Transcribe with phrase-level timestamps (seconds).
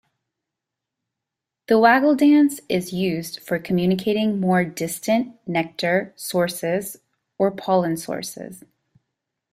[1.67, 6.97] The waggle dance is used for communicating more distant nectar sources
[7.37, 8.63] or pollen sources.